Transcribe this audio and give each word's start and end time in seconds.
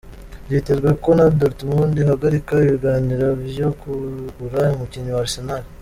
Vyitezwe 0.47 0.89
ko 1.03 1.09
na 1.17 1.25
Dortmund 1.39 1.93
ihagarika 2.03 2.53
ibiganiro 2.65 3.27
vyo 3.51 3.67
kugura 3.79 4.61
umukinyi 4.75 5.11
wa 5.15 5.23
Arsenal. 5.25 5.63